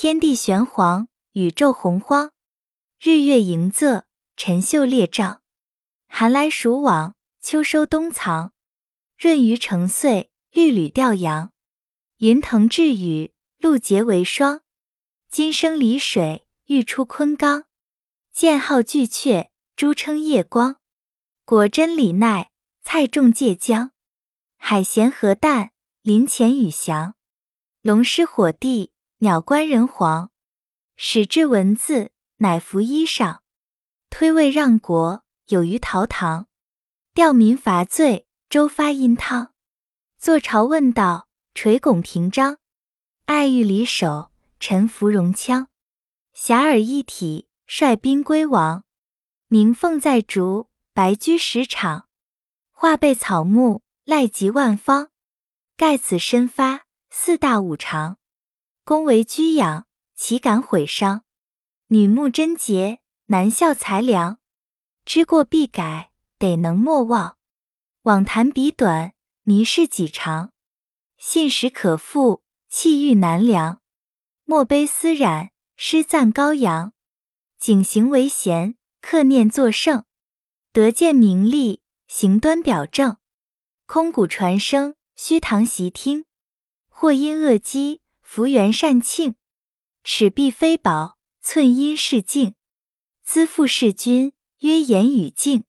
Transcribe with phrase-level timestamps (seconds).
[0.00, 2.30] 天地玄黄，宇宙洪荒。
[3.00, 4.04] 日月盈仄，
[4.36, 5.42] 辰宿列张。
[6.06, 8.52] 寒来暑往，秋收冬藏。
[9.16, 11.50] 闰余成岁，律吕调阳。
[12.18, 14.60] 云腾致雨，露结为霜。
[15.32, 17.64] 金生离水，玉出昆冈。
[18.30, 20.76] 剑号巨阙，珠称夜光。
[21.44, 22.52] 果真李奈，
[22.84, 23.90] 菜种芥姜。
[24.58, 25.72] 海咸河淡，
[26.02, 27.16] 林潜雨翔。
[27.82, 30.30] 龙师火帝，鸟官人皇。
[30.94, 33.40] 始制文字，乃服衣裳。
[34.10, 36.46] 推位让国，有于陶唐。
[37.14, 39.52] 吊民伐罪，周发殷汤。
[40.18, 42.58] 坐朝问道，垂拱平章。
[43.24, 44.30] 爱欲离手，
[44.60, 45.66] 臣服戎羌。
[46.32, 48.84] 遐迩一体，率兵归王。
[49.48, 52.06] 鸣凤在竹，白驹十场。
[52.70, 55.10] 画被草木，赖及万方。
[55.76, 58.17] 盖此身发，四大五常。
[58.88, 61.24] 宫为居养，岂敢毁伤？
[61.88, 64.38] 女慕贞洁，男效才良。
[65.04, 67.36] 知过必改，得能莫忘。
[68.04, 70.54] 枉谈彼短，迷事己长。
[71.18, 73.82] 信实可复，气欲难量。
[74.44, 76.94] 莫悲思染，诗赞高扬。
[77.58, 80.06] 景行为贤，克念作圣。
[80.72, 83.18] 得见名利，行端表正。
[83.84, 86.24] 空谷传声，虚堂习听。
[86.88, 88.00] 或因恶积，
[88.30, 89.36] 福缘善庆。
[90.04, 92.54] 尺璧非宝，寸阴是镜。
[93.24, 95.64] 资父事君，曰言语敬。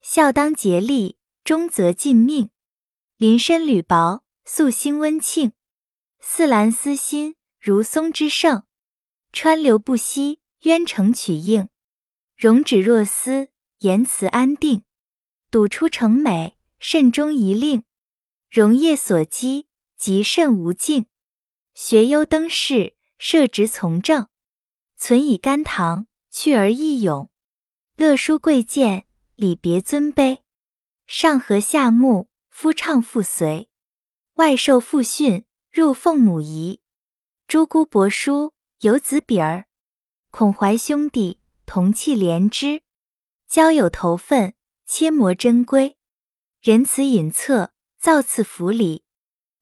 [0.00, 2.50] 孝当竭力，忠则尽命。
[3.16, 5.50] 临深履薄，素心温庆。
[6.20, 8.62] 似兰思心，如松之盛。
[9.32, 11.68] 川流不息，渊成曲应。
[12.36, 14.84] 容止若丝，言辞安定。
[15.50, 16.56] 笃出诚美。
[16.78, 17.82] 慎终一令，
[18.48, 21.06] 容业所积，极甚无尽。
[21.80, 24.26] 学优登仕，设职从政，
[24.96, 27.30] 存以甘棠，去而益勇。
[27.94, 30.38] 乐书贵贱，礼别尊卑。
[31.06, 33.70] 上和下睦，夫唱妇随。
[34.34, 36.80] 外受父训，入奉母仪。
[37.46, 39.66] 诸姑伯叔，有子比儿。
[40.32, 42.82] 孔怀兄弟，同气连枝。
[43.46, 44.54] 交友投分，
[44.84, 45.96] 切磨珍贵。
[46.60, 47.68] 仁慈隐恻，
[48.00, 49.04] 造次服礼；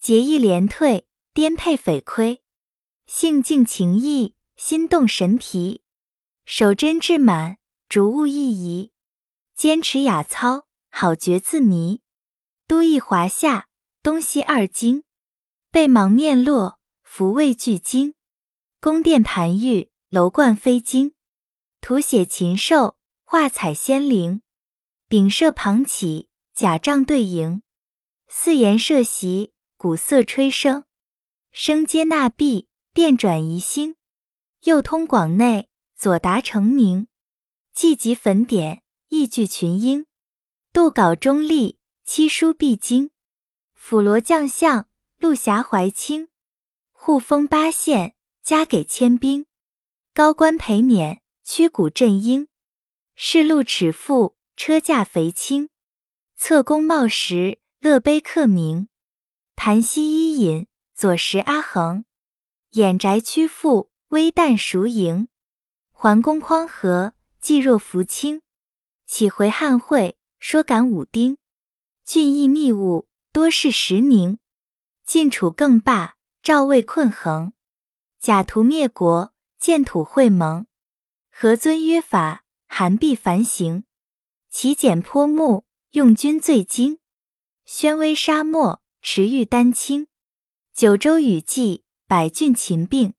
[0.00, 1.06] 节义廉退，
[1.40, 2.42] 颠沛匪亏；
[3.06, 5.80] 性静情逸，心动神疲；
[6.44, 7.56] 守贞志满，
[7.88, 8.90] 逐物意移；
[9.56, 12.00] 坚持雅操，好觉自迷；
[12.66, 13.68] 都邑华夏，
[14.02, 15.00] 东西二京；
[15.70, 18.12] 背芒面落，福位俱精；
[18.78, 21.12] 宫殿盘玉，楼观飞金；
[21.80, 24.42] 图写禽兽，画彩仙灵；
[25.08, 26.28] 丙舍旁起。
[26.52, 27.62] 甲帐对迎，
[28.28, 30.84] 四檐设席，鼓瑟吹笙，
[31.52, 33.96] 生接纳毕，变转移心。
[34.62, 37.08] 右通广内，左达成明。
[37.72, 40.06] 既集粉点，意聚群英。
[40.72, 43.10] 杜稿中立，七书必经。
[43.74, 46.28] 辅罗将相，陆侠怀清。
[46.92, 49.46] 护封八县，加给千兵。
[50.14, 52.46] 高官陪冕，驱鼓振英。
[53.16, 55.68] 仕路尺富，车驾肥轻。
[56.36, 58.86] 侧弓茂实，乐碑刻名；
[59.56, 60.66] 盘膝伊尹，
[61.00, 62.04] 左石阿衡；
[62.72, 65.28] 掩宅屈阜，微旦熟盈；
[65.92, 68.42] 桓公匡和，济若扶倾；
[69.06, 71.36] 启回汉会，说感武丁；
[72.04, 74.36] 俊逸密务，多事时宁；
[75.06, 77.52] 晋楚更霸，赵魏困衡；
[78.18, 80.66] 假途灭国，建土会盟；
[81.32, 83.84] 何尊约法，韩必繁行；
[84.50, 85.64] 其简颇目。
[85.92, 86.98] 用军最精，
[87.64, 90.04] 宣威沙漠，持玉丹青；
[90.80, 93.12] 九州雨季，百郡秦并；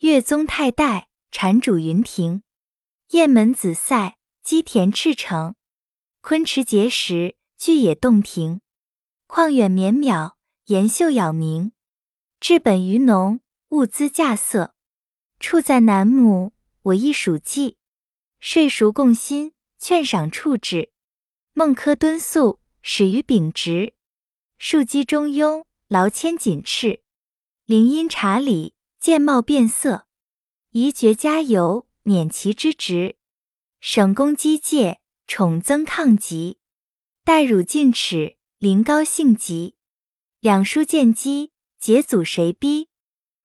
[0.00, 2.42] 越宗太代，禅主云亭；
[3.10, 5.54] 雁门紫塞，积田赤城；
[6.22, 8.58] 昆池碣石，巨野洞庭；
[9.28, 10.32] 旷远绵渺，
[10.64, 11.70] 岩秀杳冥；
[12.40, 13.38] 治本于农，
[13.68, 14.72] 物资稼穑；
[15.38, 16.52] 处在南亩，
[16.82, 17.76] 我亦属稷；
[18.40, 20.90] 税熟共薪，劝赏处置。
[21.52, 23.94] 孟轲敦素，始于秉直；
[24.58, 27.00] 庶几中庸，劳谦谨斥；
[27.64, 30.06] 临音察理，见貌变色；
[30.70, 33.16] 宜爵加油，免其之职；
[33.80, 36.58] 省公机戒，宠增抗疾；
[37.24, 39.74] 待汝进齿，临高兴急；
[40.40, 42.88] 两书见机，解阻谁逼？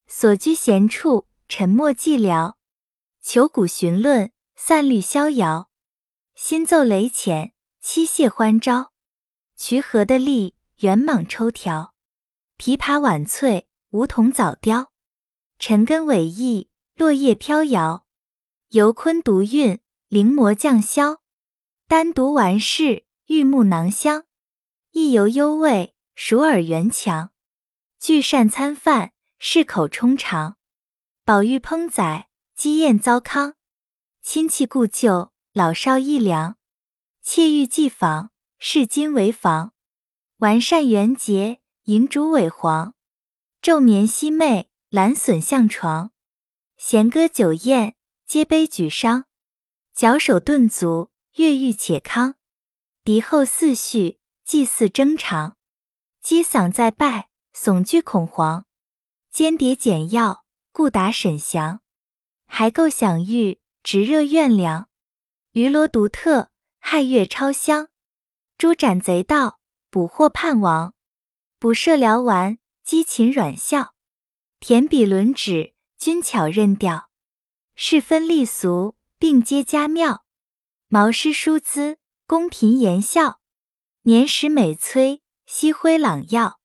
[0.07, 2.54] 所居闲处，沉默寂寥；
[3.22, 5.69] 求古寻论，散虑逍遥；
[6.36, 7.54] 新奏雷浅。
[7.86, 8.94] 七谢欢招，
[9.57, 11.93] 渠河的力，圆蟒抽条；
[12.57, 14.91] 琵琶晚翠，梧桐早凋。
[15.59, 18.05] 尘根尾翼，落叶飘摇。
[18.69, 21.19] 游昆独韵，临摹降霄。
[21.88, 24.25] 单独完事，玉木囊香。
[24.91, 27.31] 意犹幽味，熟耳圆强。
[28.00, 30.57] 聚善餐饭，适口充肠。
[31.25, 33.55] 宝玉烹宰，鸡宴糟糠。
[34.21, 36.57] 亲戚故旧，老少益良。
[37.21, 39.73] 妾欲寄访，视今为房。
[40.38, 42.95] 完善元节，银烛尾黄。
[43.62, 46.12] 昼眠夕寐，懒笋向床。
[46.77, 49.25] 弦歌酒宴，皆杯举觞。
[49.94, 52.35] 矫首顿足，乐欲且康。
[53.03, 55.57] 敌后四序，祭祀征长。
[56.21, 58.63] 击嗓再拜，悚惧恐惶。
[59.29, 61.81] 间谍简要，故达沈详。
[62.45, 64.88] 还构享誉，直热怨凉。
[65.51, 67.89] 鱼罗独特，亥月超香。
[68.57, 69.59] 诛斩贼盗，
[69.89, 70.94] 捕获叛王。
[71.63, 73.92] 捕射辽丸，击秦阮啸。
[74.60, 77.10] 填笔轮指，均巧任调。
[77.74, 80.25] 世分立俗，并皆佳妙。
[80.89, 83.39] 毛诗书姿，公平言笑。
[84.01, 86.60] 年时美催，夕辉朗耀。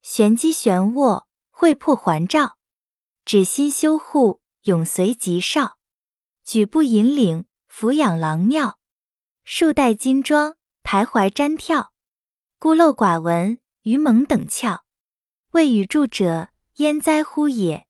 [0.00, 2.56] 玄机玄握，会破环照。
[3.26, 5.76] 指心修护，永随吉少。
[6.46, 8.78] 举步引领，俯仰郎妙。
[9.44, 11.92] 数代金装，徘徊瞻跳。
[12.58, 14.80] 孤陋寡闻，愚蒙等窍。
[15.52, 17.86] 未与著者，焉哉乎也！